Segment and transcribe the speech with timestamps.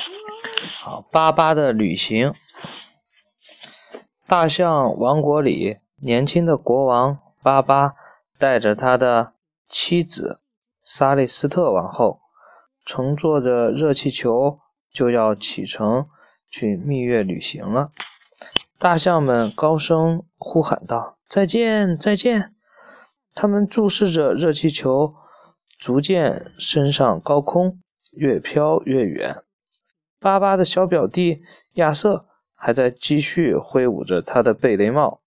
[0.80, 2.32] 好，巴巴的旅行。
[4.26, 7.94] 大象王国里，年轻的国王巴巴
[8.38, 9.32] 带着他的
[9.68, 10.40] 妻子
[10.82, 12.20] 萨利斯特王后，
[12.86, 14.60] 乘坐着热气球
[14.92, 16.08] 就要启程
[16.48, 17.90] 去蜜月旅行了。
[18.78, 22.54] 大象们高声呼喊道：“再见，再见！”
[23.34, 25.14] 他们注视着热气球，
[25.78, 27.80] 逐渐升上高空，
[28.12, 29.42] 越飘越远。
[30.20, 32.26] 巴巴的小表弟亚瑟。
[32.62, 35.22] 还在继续挥舞着他的贝雷帽。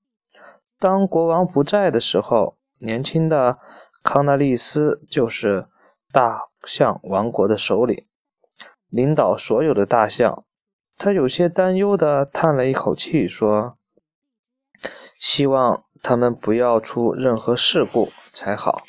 [0.77, 3.58] 当国王不在的时候，年轻的
[4.03, 5.66] 康纳利斯就是
[6.12, 8.05] 大象王国的首领，
[8.88, 10.45] 领导所有的大象。
[10.95, 13.80] 他有些担忧地叹了一口气，说
[15.17, 18.84] ：“希望他们不要出任何事故才好。”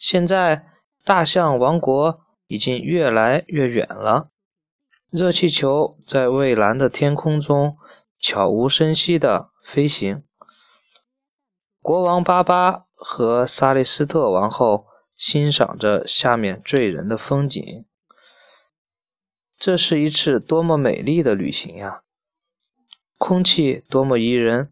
[0.00, 0.64] 现在，
[1.04, 4.30] 大象王国已经越来越远了。
[5.10, 7.78] 热气球在蔚蓝的天空中
[8.20, 10.22] 悄无声息地飞行。
[11.80, 14.86] 国王巴巴和萨利斯特王后
[15.16, 17.86] 欣赏着下面醉人的风景。
[19.56, 22.02] 这是一次多么美丽的旅行呀！
[23.16, 24.70] 空气多么宜人，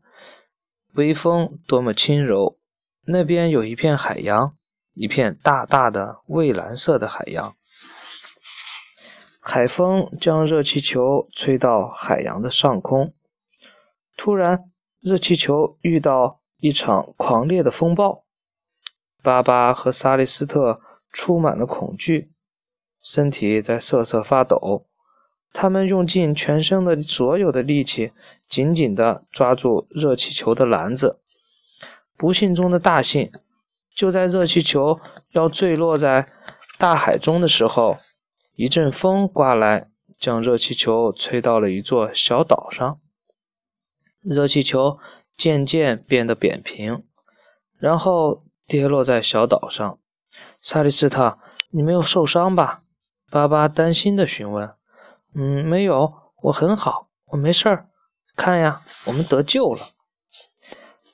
[0.93, 2.59] 微风多么轻柔。
[3.07, 4.55] 那边有一片海洋，
[4.93, 7.56] 一片大大的蔚蓝色的海洋。
[9.49, 13.15] 海风将热气球吹到海洋的上空。
[14.17, 18.25] 突然，热气球遇到一场狂烈的风暴。
[19.23, 20.81] 巴巴和萨利斯特
[21.13, 22.33] 充满了恐惧，
[23.05, 24.85] 身体在瑟瑟发抖。
[25.53, 28.11] 他们用尽全身的所有的力气，
[28.49, 31.21] 紧紧地抓住热气球的篮子。
[32.17, 33.31] 不幸中的大幸，
[33.95, 34.99] 就在热气球
[35.31, 36.27] 要坠落在
[36.81, 37.97] 大海中的时候。
[38.57, 42.99] 一阵风刮来，将热气球吹到了一座小岛上。
[44.23, 44.99] 热气球
[45.37, 47.05] 渐渐变得扁平，
[47.79, 49.99] 然后跌落在小岛上。
[50.63, 51.39] 萨利斯特，
[51.71, 52.83] 你没有受伤吧？
[53.31, 54.73] 巴巴担心地询问。
[55.35, 56.15] 嗯，没有，
[56.45, 57.89] 我很好，我没事儿。
[58.35, 59.81] 看呀，我们得救了。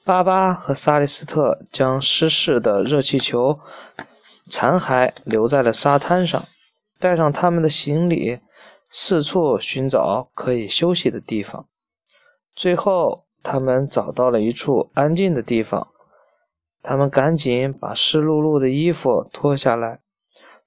[0.05, 3.59] 巴巴和萨利斯特将失事的热气球
[4.49, 6.41] 残骸留在了沙滩上。
[7.03, 8.39] 带上他们的行李，
[8.89, 11.67] 四处寻找可以休息的地方。
[12.55, 15.89] 最后，他们找到了一处安静的地方。
[16.81, 19.99] 他们赶紧把湿漉漉的衣服脱下来。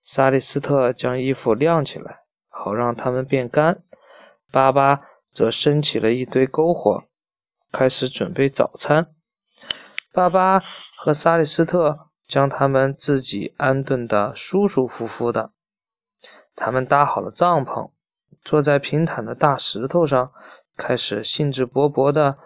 [0.03, 2.19] 萨利斯特将衣服晾起来，
[2.49, 3.81] 好让它们变干。
[4.51, 7.05] 巴巴则升起了一堆篝火，
[7.71, 9.07] 开始准备早餐。
[10.11, 10.61] 巴巴
[10.97, 15.51] 和萨利斯特将他们自己安顿得舒舒服服的。
[16.55, 17.91] 他们搭好了帐篷，
[18.43, 20.31] 坐在平坦的大石头上，
[20.77, 22.37] 开始兴致勃勃地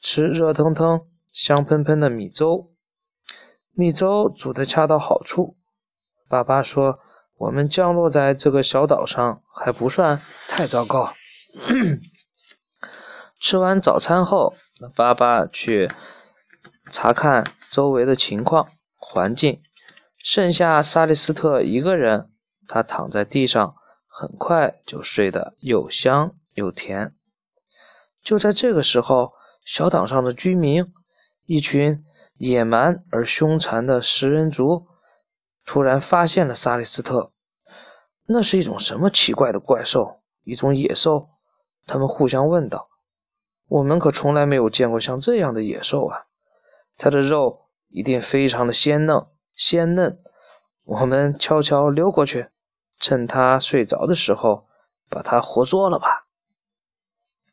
[0.00, 2.72] 吃热腾腾、香喷喷的米粥。
[3.74, 5.56] 米粥煮得恰到好处。
[6.28, 6.98] 爸爸说
[7.36, 11.12] ：“我们降落在这个小岛上还不算太糟糕。
[13.38, 14.54] ”吃完早餐后，
[14.96, 15.90] 爸爸去
[16.90, 19.62] 查看周围的情况、环境，
[20.16, 22.31] 剩下萨利斯特一个人。
[22.72, 23.76] 他躺在地上，
[24.08, 27.14] 很快就睡得又香又甜。
[28.24, 30.90] 就在这个时候，小岛上的居民，
[31.44, 32.02] 一群
[32.38, 34.86] 野蛮而凶残的食人族，
[35.66, 37.30] 突然发现了萨利斯特。
[38.24, 40.22] 那是一种什么奇怪的怪兽？
[40.44, 41.28] 一种野兽？
[41.86, 42.88] 他们互相问道
[43.68, 46.24] ：“我们可从来没有见过像这样的野兽啊！
[46.96, 50.18] 它的肉一定非常的鲜嫩，鲜嫩。
[50.86, 52.46] 我们悄悄溜过去。”
[53.02, 54.68] 趁他睡着的时候，
[55.10, 56.26] 把他活捉了吧。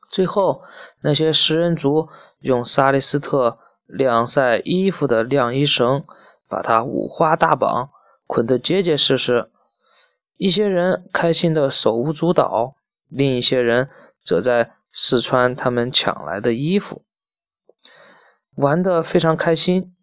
[0.09, 0.63] 最后，
[1.01, 2.07] 那些食人族
[2.39, 6.05] 用萨利斯特晾晒衣服的晾衣绳，
[6.47, 7.89] 把他五花大绑，
[8.25, 9.51] 捆得结结实实。
[10.37, 12.75] 一些人开心的手舞足蹈，
[13.07, 13.89] 另一些人
[14.23, 17.03] 则在试穿他们抢来的衣服，
[18.55, 19.95] 玩得非常开心。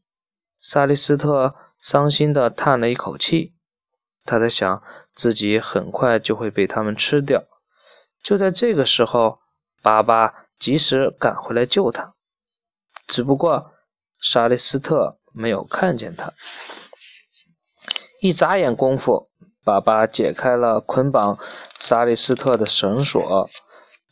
[0.60, 3.55] 萨利斯特伤心的叹了一口气。
[4.26, 4.82] 他在想，
[5.14, 7.44] 自己很快就会被他们吃掉。
[8.22, 9.38] 就在这个时候，
[9.82, 12.14] 巴巴及时赶回来救他。
[13.06, 13.70] 只不过，
[14.20, 16.32] 沙利斯特没有看见他。
[18.20, 19.30] 一眨眼功夫，
[19.62, 21.38] 巴巴解开了捆绑
[21.78, 23.48] 沙利斯特的绳索。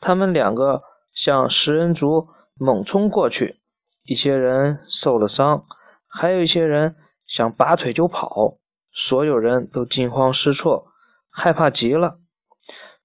[0.00, 0.82] 他们两个
[1.12, 3.56] 向食人族猛冲过去。
[4.04, 5.64] 一些人受了伤，
[6.06, 6.94] 还有一些人
[7.26, 8.58] 想拔腿就跑。
[8.94, 10.86] 所有人都惊慌失措，
[11.28, 12.14] 害怕极了。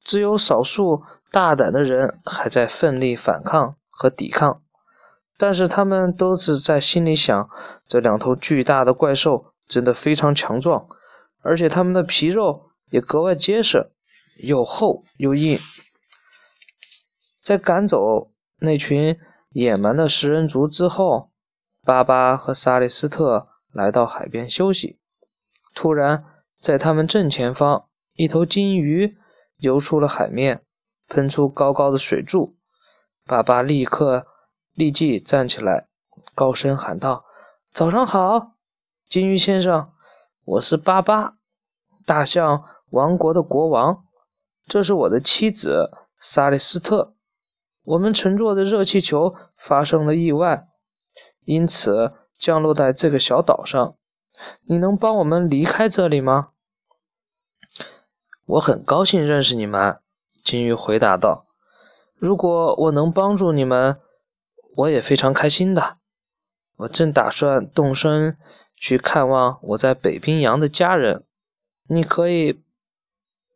[0.04, 4.62] 只有少数大胆的人还在奋力反抗和抵抗。
[5.38, 7.50] 但是他们都是在心里想：
[7.88, 10.88] 这两头巨大的怪兽真的非常强壮，
[11.42, 13.92] 而且它们的皮肉也格外结实，
[14.44, 15.58] 又厚又硬。
[17.42, 19.18] 在赶走那群
[19.52, 21.32] 野蛮的食人族之后，
[21.84, 24.99] 巴巴和萨利斯特来到海边休息。
[25.74, 26.26] 突然，
[26.60, 29.18] 在他们正前方，一头金鱼
[29.58, 30.64] 游出了海面，
[31.08, 32.56] 喷出高高的水柱。
[33.26, 34.26] 巴巴立刻。
[34.76, 35.88] 立即站起来，
[36.34, 37.26] 高声喊道
[37.74, 38.54] ：“早上好，
[39.10, 39.92] 金鱼先生，
[40.46, 41.34] 我是巴巴，
[42.06, 44.06] 大象王国的国王。
[44.68, 47.14] 这是我的妻子萨利斯特。
[47.84, 50.70] 我们乘坐的热气球发生了意外，
[51.44, 53.98] 因此降落在这个小岛上。
[54.66, 56.50] 你能帮我们离开这里吗
[58.46, 60.00] ？”“我很高兴认识你们。”
[60.44, 61.46] 金鱼回答道。
[62.16, 64.00] “如果我能帮助你们。”
[64.76, 65.98] 我也非常开心的。
[66.78, 68.38] 我正打算动身
[68.78, 71.26] 去看望我在北冰洋的家人。
[71.90, 72.64] 你可以，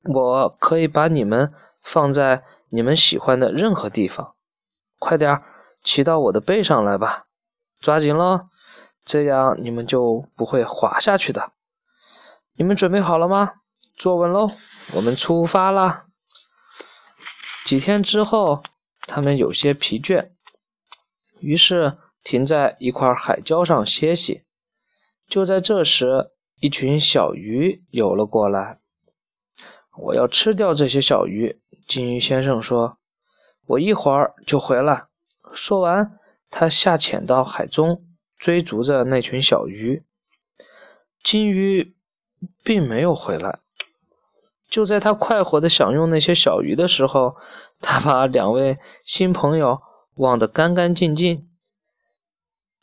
[0.03, 4.35] 我可以把你们放在你们喜欢的任何地方。
[4.99, 5.43] 快点儿
[5.81, 7.27] 骑到我的背上来吧，
[7.79, 8.49] 抓紧喽，
[9.05, 11.51] 这样你们就不会滑下去的。
[12.55, 13.53] 你们准备好了吗？
[13.95, 14.49] 坐稳喽，
[14.95, 16.05] 我们出发啦。
[17.65, 18.63] 几天之后，
[19.01, 20.31] 他们有些疲倦。
[21.39, 24.43] 于是停在一块海礁上歇息。
[25.27, 28.79] 就在这时，一群小鱼游了过来。
[29.97, 32.97] 我要吃掉这些小鱼，金鱼先生说
[33.67, 35.05] ：“我一会儿就回来。”
[35.53, 38.03] 说完，他下潜到海中，
[38.43, 40.03] 追逐着那群小鱼。
[41.23, 41.95] 金鱼
[42.61, 43.59] 并没有回来。
[44.69, 47.37] 就在他快活的享用那些小鱼的时候，
[47.79, 49.81] 他把两位新朋友。
[50.15, 51.49] 忘得干干净净，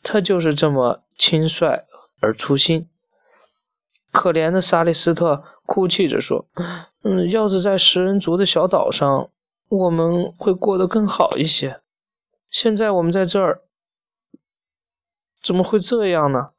[0.03, 1.85] 他就是这么轻率
[2.19, 2.89] 而粗心。
[4.11, 6.45] 可怜的萨利斯特哭泣着说
[7.03, 9.29] ：“嗯，要是在食人族的小岛上，
[9.69, 11.79] 我们会过得更好一些。
[12.49, 13.61] 现在我们在这儿，
[15.41, 16.49] 怎么会这样呢？”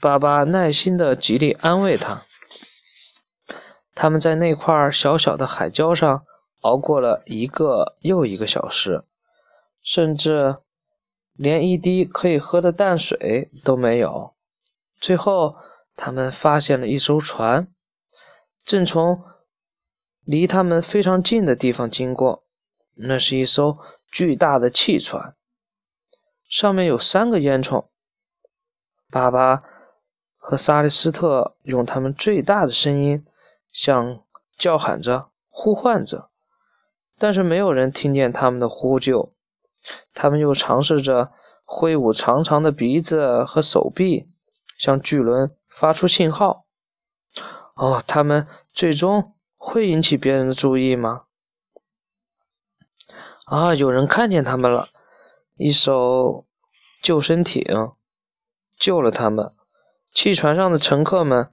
[0.00, 2.22] 爸爸耐心的极力安慰他。
[3.94, 6.24] 他们在那块小小的海礁上
[6.60, 9.04] 熬过了一个又一个小时。
[9.80, 10.58] 甚至
[11.32, 14.34] 连一滴可以喝的淡水都没有。
[15.00, 15.56] 最后，
[15.96, 17.68] 他们发现了一艘船，
[18.66, 19.24] 正从
[20.24, 22.44] 离他们非常近的地方经过。
[22.96, 23.78] 那是一艘
[24.12, 25.34] 巨大的汽船，
[26.48, 27.86] 上面有三个烟囱。
[29.10, 29.62] 爸爸
[30.36, 33.24] 和萨利斯特用他们最大的声音
[33.70, 34.22] 向
[34.58, 36.30] 叫喊着、呼唤着，
[37.18, 39.34] 但是没有人听见他们的呼救。
[40.12, 41.32] 他们又尝试着
[41.64, 44.28] 挥舞长长的鼻子和手臂，
[44.78, 46.66] 向巨轮发出信号。
[47.74, 51.24] 哦，他们最终会引起别人的注意吗？
[53.44, 54.88] 啊，有人看见他们了！
[55.58, 56.46] 一艘
[57.02, 57.62] 救生艇
[58.78, 59.52] 救了他们。
[60.12, 61.52] 汽船上的乘客们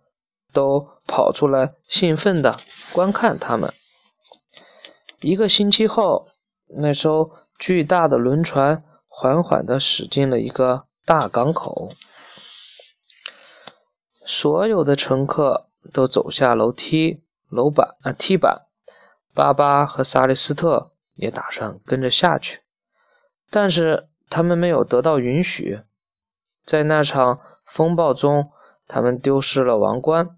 [0.54, 2.58] 都跑出来，兴奋地
[2.94, 3.74] 观看他们。
[5.20, 6.30] 一个星期后，
[6.78, 7.32] 那艘。
[7.58, 11.90] 巨大的轮船缓缓地驶进了一个大港口，
[14.26, 18.64] 所有的乘客都走下楼梯、楼板啊梯板。
[19.34, 22.60] 巴巴和萨利斯特也打算跟着下去，
[23.50, 25.82] 但是他们没有得到允许。
[26.66, 28.52] 在那场风暴中，
[28.88, 30.38] 他们丢失了王冠，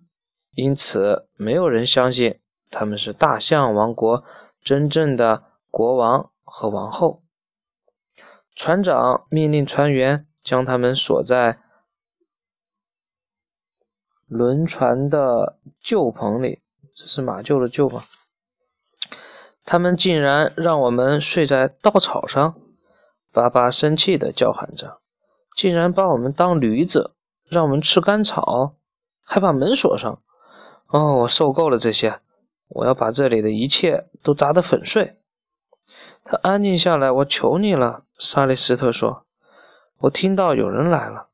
[0.52, 4.24] 因此没有人相信他们是大象王国
[4.62, 6.32] 真正的国王。
[6.50, 7.24] 和王后，
[8.56, 11.60] 船长命令船员将他们锁在
[14.28, 16.62] 轮船的旧棚里。
[16.96, 18.02] 这是马厩的旧棚。
[19.66, 22.56] 他们竟然让我们睡在稻草上！
[23.38, 24.98] 巴巴生气地叫喊着
[25.56, 27.14] ：“竟然把我们当驴子，
[27.48, 28.74] 让我们吃干草，
[29.24, 30.20] 还把门锁上！
[30.88, 32.20] 哦，我受够了这些！
[32.70, 35.20] 我要把这里的一切都砸得粉碎！”
[36.26, 39.28] 他安静下来，我求你了，萨利斯特说
[40.02, 41.28] ：“我听到有人来了。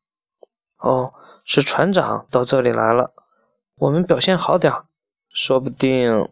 [0.80, 1.14] 哦，
[1.46, 3.14] 是船长到这里来了。
[3.78, 4.74] 我们表现好点
[5.30, 6.30] 说不定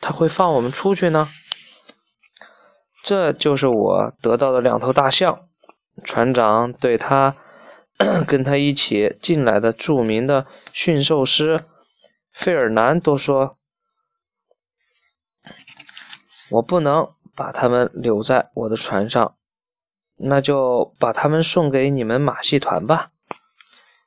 [0.00, 1.28] 他会放我们出去呢。”
[3.02, 5.46] 这就是我得到的两头大象。
[6.04, 7.36] 船长对他
[8.26, 11.64] 跟他一起进来的著名的驯兽师
[12.32, 13.56] 费尔南多说。
[16.50, 19.36] 我不能把他们留在我的船上，
[20.16, 23.12] 那就把他们送给你们马戏团吧。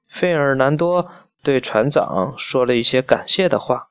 [0.10, 1.10] 费尔南多
[1.42, 3.88] 对船长说了一些感谢的话，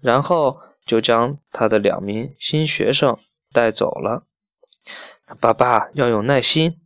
[0.00, 3.18] 然后就将他的两名新学生
[3.52, 4.24] 带走了。
[5.34, 6.80] 爸爸要有耐心，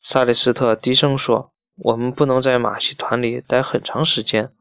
[0.00, 4.54] 萨利斯特低声说：“我们不能在马戏团里待很长时间。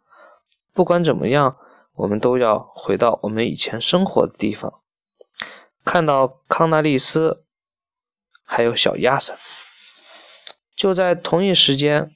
[0.73, 1.57] 不管怎么样，
[1.93, 4.81] 我们都要回到我们以前生活的地方，
[5.85, 7.45] 看到康纳利斯，
[8.43, 9.33] 还有小亚瑟。”
[10.75, 12.13] 就在同一时间，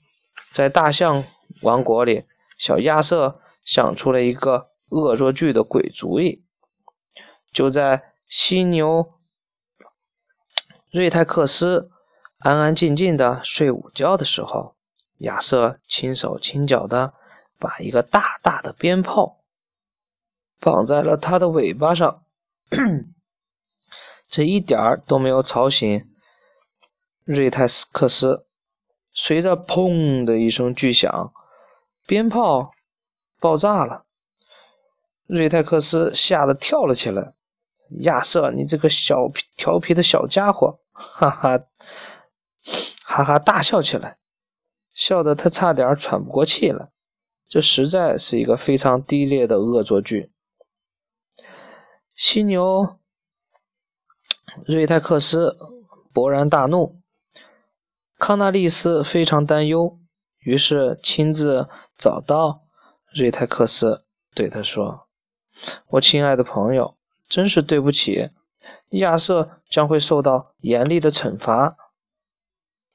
[0.51, 1.23] 在大象
[1.61, 2.25] 王国里，
[2.57, 6.43] 小亚瑟想出了一个恶作剧的鬼主意。
[7.53, 9.13] 就在犀牛。
[10.91, 11.89] 瑞泰克斯
[12.39, 14.75] 安安静静的睡午觉的时候，
[15.19, 17.13] 亚瑟轻手轻脚的
[17.57, 19.39] 把一个大大的鞭炮
[20.59, 22.25] 绑在了他的尾巴上，
[24.27, 26.09] 这一点儿都没有吵醒
[27.23, 28.45] 瑞泰斯克斯。
[29.13, 31.33] 随着“砰”的一声巨响，
[32.05, 32.73] 鞭炮
[33.39, 34.03] 爆炸了，
[35.25, 37.33] 瑞泰克斯吓得跳了起来。
[38.01, 40.79] 亚瑟，你这个小调皮的小家伙！
[40.91, 41.65] 哈哈，
[43.03, 44.17] 哈哈大笑起来，
[44.93, 46.89] 笑得他差点喘不过气来。
[47.47, 50.31] 这实在是一个非常低劣的恶作剧。
[52.15, 52.99] 犀牛
[54.65, 55.57] 瑞泰克斯
[56.13, 57.01] 勃然大怒，
[58.17, 59.99] 康纳利斯非常担忧，
[60.39, 61.67] 于是亲自
[61.97, 62.63] 找到
[63.13, 65.07] 瑞泰克斯，对他说
[65.87, 66.97] ：“我亲爱的朋友。”
[67.31, 68.29] 真是对不起，
[68.91, 71.75] 亚瑟将会受到严厉的惩罚。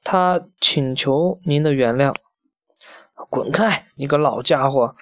[0.03, 2.15] 他请求您的原谅。
[3.29, 4.95] 滚开，你个老家伙！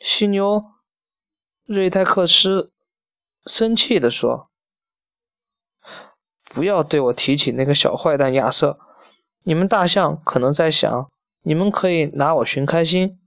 [0.00, 0.64] 犀牛
[1.66, 2.72] 瑞泰克斯
[3.44, 4.48] 生气地说
[6.44, 8.78] ：“不要对我提起那个小坏蛋亚瑟。
[9.42, 11.10] 你们大象可能在想，
[11.42, 13.18] 你们可以拿我寻开心，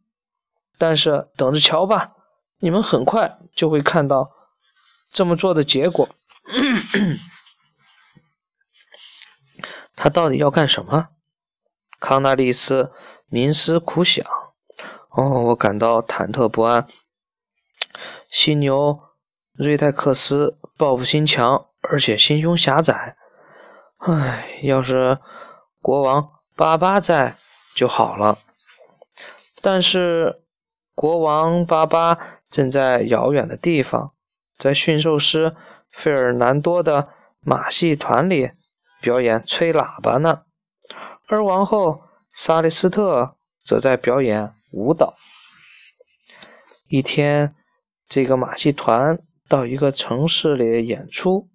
[0.78, 2.14] 但是等着瞧吧，
[2.60, 4.32] 你们很快就会看到。”
[5.12, 6.10] 这么做的结果，
[9.96, 11.10] 他到底要干什么？
[12.00, 12.92] 康纳利斯
[13.30, 14.26] 冥思苦想。
[15.10, 16.88] 哦，我感到忐忑不安。
[18.30, 19.00] 犀牛
[19.54, 23.16] 瑞泰克斯报复心强，而且心胸狭窄。
[23.98, 25.20] 唉，要是
[25.82, 27.38] 国王巴巴在
[27.76, 28.40] 就好了。
[29.62, 30.42] 但是
[30.96, 32.18] 国王巴巴
[32.50, 34.14] 正在遥远的地方。
[34.58, 35.56] 在驯兽师
[35.94, 37.10] 费尔南多的
[37.40, 38.52] 马戏团里
[39.02, 40.42] 表演吹喇叭呢，
[41.28, 42.02] 而王后
[42.34, 45.14] 萨利斯特则在表演舞蹈。
[46.88, 47.56] 一天，
[48.08, 51.50] 这个马戏团到一个城市里演出，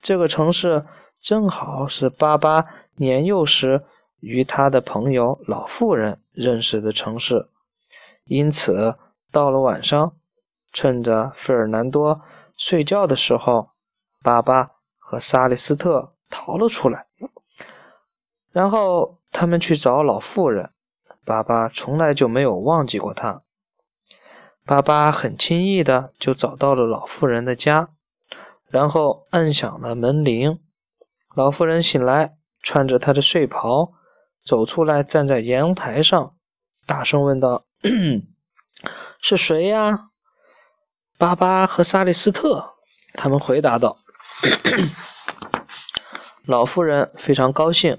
[0.00, 0.86] 这个城市
[1.20, 3.84] 正好是巴巴年幼时
[4.20, 7.48] 与他的朋友老妇人认识的城市，
[8.24, 8.96] 因此
[9.30, 10.16] 到了晚上，
[10.72, 12.22] 趁着费尔南多。
[12.56, 13.70] 睡觉的时候，
[14.22, 17.06] 巴巴和萨利斯特逃了出来，
[18.52, 20.70] 然后他们去找老妇人。
[21.24, 23.42] 巴巴从来就没有忘记过他。
[24.64, 27.90] 巴巴很轻易的就找到了老妇人的家，
[28.68, 30.60] 然后按响了门铃。
[31.34, 33.92] 老妇人醒来，穿着她的睡袍
[34.44, 36.34] 走出来，站在阳台上，
[36.86, 37.64] 大声问道
[39.20, 40.10] ：“是谁呀？”
[41.18, 42.74] 巴巴和萨利斯特，
[43.14, 43.96] 他们回答道
[46.44, 47.98] ：“老妇人非常高兴，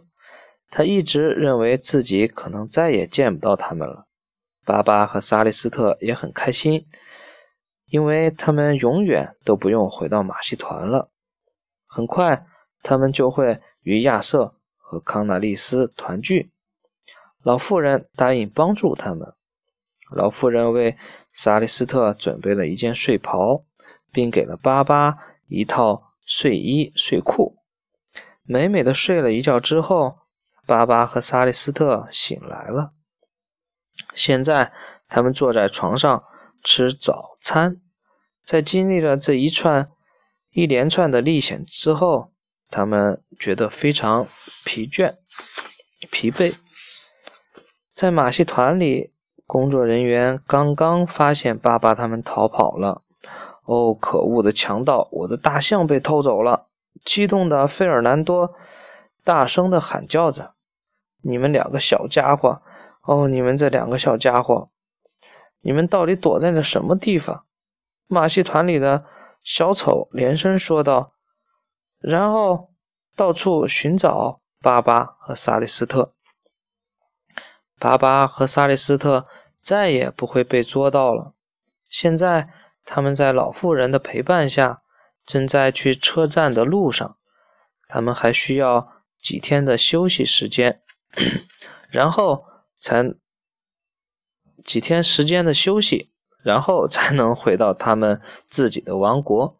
[0.69, 4.05] 她一直认为自己可能再也见不到他们了。
[4.65, 6.87] 巴巴和萨利斯特也很开心，
[7.85, 11.09] 因为他们永远都不用回到马戏团了。
[11.87, 12.45] 很快，
[12.81, 16.51] 他们就会与亚瑟和康纳利斯团聚。
[17.41, 19.33] 老妇人答应帮助他们。
[20.11, 20.97] 老妇人为……”
[21.35, 23.63] 萨利斯特准备了一件睡袍，
[24.11, 27.57] 并给了巴巴一套睡衣睡裤。
[28.43, 30.19] 美美的睡了一觉之后，
[30.65, 32.91] 巴巴和萨利斯特醒来了。
[34.15, 34.73] 现在，
[35.07, 36.23] 他们坐在床上
[36.63, 37.81] 吃早餐。
[38.43, 39.89] 在经历了这一串
[40.51, 42.33] 一连串的历险之后，
[42.69, 44.27] 他们觉得非常
[44.65, 45.15] 疲倦、
[46.11, 46.55] 疲惫。
[47.93, 49.11] 在马戏团里。
[49.45, 53.03] 工作人员刚刚发现巴巴他们逃跑了。
[53.65, 55.07] 哦，可恶的强盗！
[55.11, 56.67] 我的大象被偷走了！
[57.05, 58.55] 激动的费尔南多
[59.23, 60.53] 大声的喊叫着
[61.23, 62.61] ：“你们两个小家伙！
[63.03, 64.69] 哦，你们这两个小家伙！
[65.61, 67.45] 你们到底躲在了什么地方？
[68.07, 69.05] 马戏团里的
[69.43, 71.13] 小丑连声说道，
[71.99, 72.69] 然后
[73.15, 76.13] 到处寻找巴巴和萨利斯特。
[77.79, 79.25] 巴巴和萨利斯特
[79.61, 81.33] 再也不会被捉到了。
[81.89, 82.49] 现在
[82.85, 84.81] 他们在老妇人的陪伴下，
[85.25, 87.17] 正在去车站的路上。
[87.87, 90.81] 他们还需要几天的休息时间，
[91.91, 92.45] 然后
[92.79, 93.13] 才
[94.63, 96.11] 几天时间的休息，
[96.43, 99.59] 然后才能回到他们自己的王国。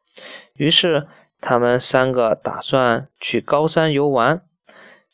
[0.53, 1.07] 于是，
[1.39, 4.45] 他们三个打算去高山游玩，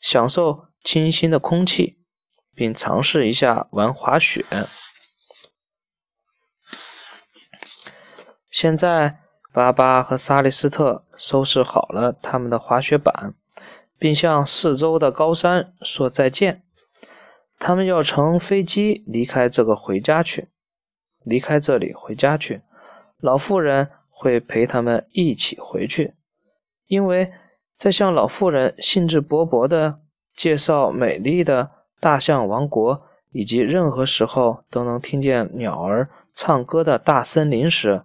[0.00, 1.98] 享受清新的空气，
[2.54, 4.44] 并尝试一下玩滑雪。
[8.60, 9.16] 现在，
[9.54, 13.32] 巴巴和萨利斯特收拾好了他们的滑雪板，
[13.98, 16.62] 并向四周的高山说再见。
[17.58, 20.48] 他们要乘飞机离开这个回家去，
[21.24, 22.60] 离开这里回家去。
[23.18, 23.88] 老妇人。
[24.12, 26.12] 会陪他们一起回去，
[26.86, 27.32] 因为
[27.78, 30.00] 在向老妇人兴致勃勃地
[30.36, 33.00] 介绍美丽的大象王国
[33.32, 38.02] 以及任何时候都能听见鸟儿唱歌的大森林时，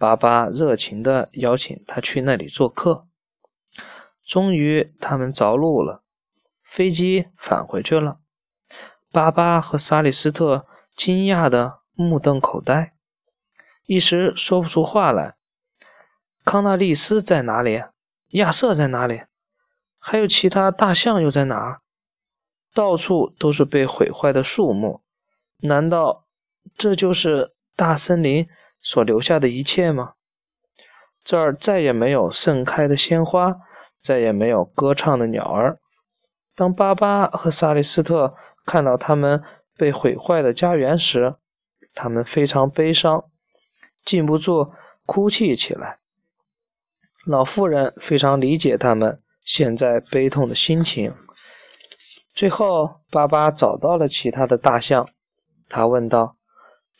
[0.00, 3.06] 巴巴热情地邀请他去那里做客。
[4.26, 6.02] 终于，他们着陆了，
[6.64, 8.18] 飞机返回去了。
[9.12, 10.66] 巴巴和萨利斯特
[10.96, 12.94] 惊讶的目瞪口呆，
[13.84, 15.36] 一时说不出话来。
[16.46, 17.84] 康纳利斯在哪里？
[18.28, 19.24] 亚瑟在哪里？
[19.98, 21.82] 还有其他大象又在哪儿？
[22.72, 25.02] 到处都是被毁坏的树木，
[25.58, 26.24] 难道
[26.78, 28.48] 这就是大森林
[28.82, 30.14] 所留下的一切吗？
[31.22, 33.56] 这儿再也没有盛开的鲜花，
[34.00, 35.78] 再也没有歌唱的鸟儿。
[36.54, 38.34] 当巴巴和萨利斯特
[38.64, 39.42] 看到他们
[39.76, 41.36] 被毁坏的家园时，
[41.94, 43.24] 他们非常悲伤，
[44.04, 44.72] 禁不住
[45.04, 45.98] 哭泣起来。
[47.26, 51.14] 老妇人非常理解他们现在悲痛的心情。
[52.34, 55.08] 最后，巴巴找到了其他的大象，
[55.68, 56.36] 他问道：“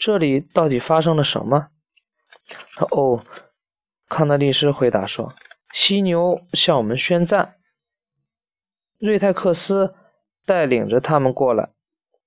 [0.00, 1.68] 这里到底发生了什么？”
[2.90, 3.22] 哦，
[4.08, 5.32] 康德利斯回答说
[5.72, 7.56] ：“犀牛向我们宣战。
[8.98, 9.94] 瑞泰克斯
[10.44, 11.70] 带领着他们过来，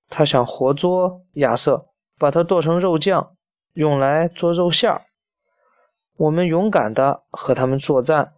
[0.08, 3.36] 他想活捉亚瑟，把他剁成肉酱，
[3.74, 5.02] 用来做肉馅儿。”
[6.16, 8.34] 我们勇敢地和他们作战，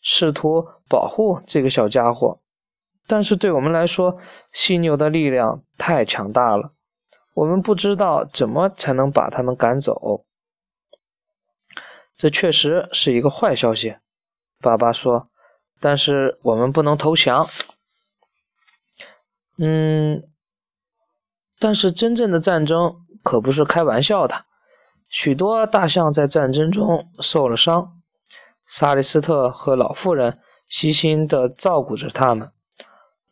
[0.00, 2.40] 试图保护这个小家伙，
[3.06, 4.18] 但是对我们来说，
[4.50, 6.72] 犀牛的力量太强大了，
[7.34, 10.24] 我们不知道怎么才能把他们赶走。
[12.16, 13.96] 这确实是一个坏消息，
[14.60, 15.28] 爸爸说。
[15.80, 17.48] 但是我们不能投降。
[19.58, 20.22] 嗯，
[21.58, 24.44] 但是真正的战争可不是开玩笑的。
[25.08, 28.00] 许多大象在战争中受了伤，
[28.64, 32.52] 萨利斯特和老妇人悉心地照顾着他们。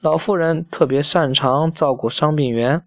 [0.01, 2.85] 老妇人特别擅长照顾伤病员，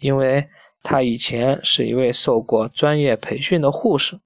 [0.00, 0.48] 因为
[0.82, 4.20] 他以前是一位受过专业培训的护士。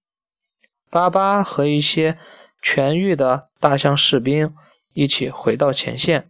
[0.90, 2.18] 巴巴和一些
[2.62, 4.54] 痊愈的大象士兵
[4.92, 6.28] 一起回到前线，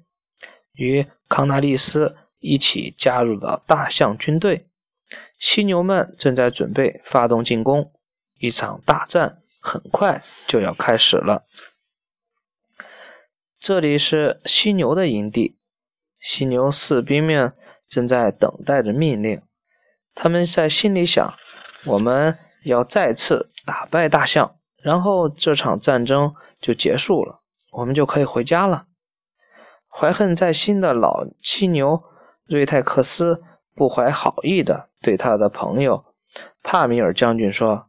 [0.73, 4.69] 与康纳利斯一起加入了大象军队。
[5.39, 7.93] 犀牛们正在准备发动进攻，
[8.39, 11.45] 一场大战很快就要开始了。
[13.59, 15.57] 这里是犀牛的营地，
[16.21, 17.53] 犀牛士兵们
[17.93, 19.43] 正在等待着命令。
[20.15, 21.35] 他们在心里想：
[21.87, 27.41] 我们要再次打败大象，然后这场战争就结束了，
[27.73, 28.87] 我们就可以回家了。
[29.89, 32.03] 怀恨在心的老犀牛
[32.47, 33.43] 瑞泰克斯。
[33.75, 36.05] 不怀好意的对他的朋友
[36.63, 37.87] 帕米尔将军说：“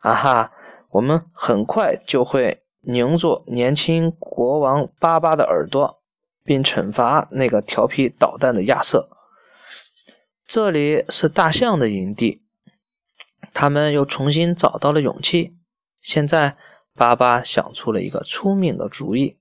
[0.00, 0.52] 啊哈，
[0.90, 6.02] 我们很快就会拧住年轻国王巴巴的耳朵，
[6.46, 9.10] 并惩罚那个调皮捣蛋的亚瑟。
[10.46, 12.42] 这里是大象的营地，
[13.52, 15.52] 他们又重新找到了勇气。
[16.00, 16.56] 现在，
[16.94, 19.38] 巴巴想出了一个聪明的主意，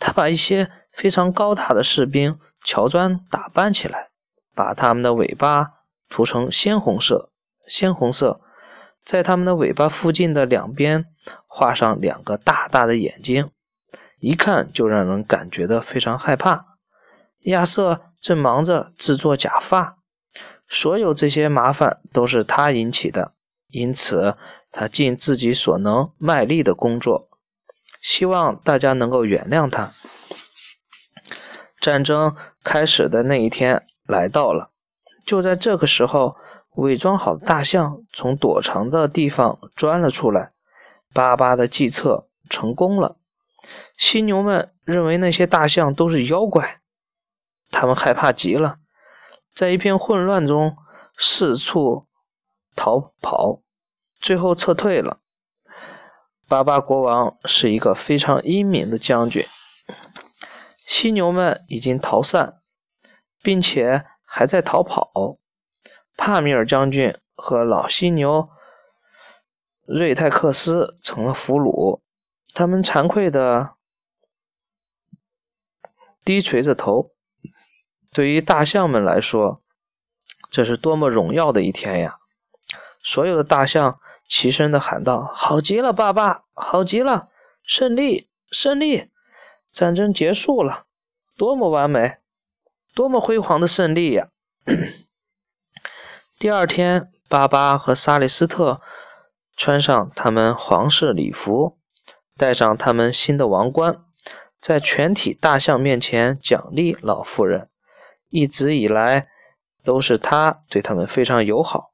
[0.00, 4.08] 他把一些非常高大的士兵乔装打扮起来。”
[4.58, 7.30] 把他们的尾巴涂成鲜红色，
[7.68, 8.40] 鲜红色，
[9.04, 11.04] 在他们的尾巴附近的两边
[11.46, 13.52] 画上两个大大的眼睛，
[14.20, 16.76] 一看就让人感觉到非常害怕。
[17.44, 19.98] 亚瑟正忙着制作假发，
[20.68, 23.32] 所有这些麻烦都是他引起的，
[23.68, 24.36] 因此
[24.72, 27.28] 他尽自己所能卖力的工作，
[28.00, 29.92] 希望大家能够原谅他。
[31.80, 33.84] 战争开始的那一天。
[34.08, 34.70] 来到了，
[35.26, 36.34] 就在这个时候，
[36.76, 40.52] 伪装好的大象从躲藏的地方钻了出来，
[41.12, 43.18] 巴巴的计策成功了。
[43.98, 46.80] 犀牛们认为那些大象都是妖怪，
[47.70, 48.78] 他们害怕极了，
[49.52, 50.76] 在一片混乱中
[51.16, 52.06] 四处
[52.76, 53.60] 逃跑，
[54.20, 55.18] 最后撤退了。
[56.46, 59.44] 巴巴国王是一个非常英明的将军，
[60.86, 62.60] 犀牛们已经逃散，
[63.42, 65.38] 并且还在逃跑。
[66.16, 68.48] 帕米尔将军和老犀牛
[69.86, 72.00] 瑞泰克斯成了俘虏，
[72.54, 73.74] 他们惭愧的
[76.28, 77.12] 低垂着头。
[78.12, 79.62] 对于大象们来说，
[80.50, 82.18] 这是多么荣耀的一天呀！
[83.02, 86.44] 所有的大象齐声的喊道：“好极了，爸爸！
[86.52, 87.30] 好极了！
[87.62, 89.08] 胜利，胜利！
[89.72, 90.84] 战争结束了，
[91.38, 92.18] 多么完美，
[92.94, 94.28] 多么辉煌的胜利呀！”
[96.38, 98.82] 第二天，巴巴和萨利斯特
[99.56, 101.78] 穿上他们皇室礼服，
[102.36, 104.04] 戴上他们新的王冠，
[104.60, 107.68] 在全体大象面前奖励老妇人。
[108.28, 109.28] 一直以来，
[109.82, 111.92] 都是他对他们非常友好，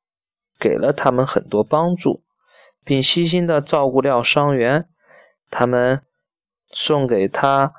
[0.59, 2.23] 给了他们很多帮助，
[2.85, 4.89] 并悉心的照顾了伤员。
[5.51, 6.03] 他们
[6.73, 7.73] 送给他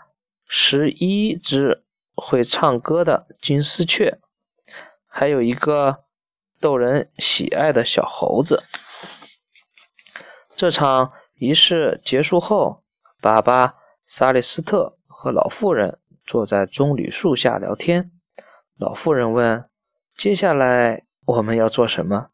[0.48, 4.20] 十一只会唱歌的金丝雀，
[5.08, 6.06] 还有一个。
[6.58, 8.64] 逗人喜爱的小猴子。
[10.56, 12.82] 这场仪式结束后，
[13.22, 18.12] 爸爸、萨利斯特和老妇人坐在棕榈树下聊天。
[18.78, 19.70] 老妇人问
[20.18, 22.30] ：“接下来我们要做什么？”“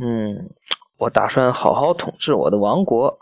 [0.00, 0.50] 嗯，
[0.98, 3.18] 我打算好好统治我的王国。”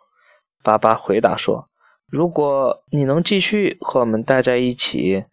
[0.63, 1.71] 巴巴回答说
[2.07, 5.25] ：“如果你能继续和我们待在一起，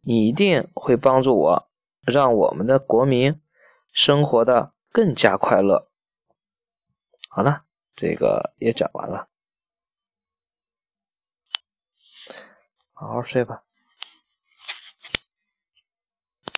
[0.00, 1.68] 你一定会帮助我，
[2.04, 3.40] 让我们的国民。”
[3.92, 5.86] 生活的更加快乐。
[7.28, 9.28] 好了，这个也讲完了，
[13.02, 13.64] 好好睡吧。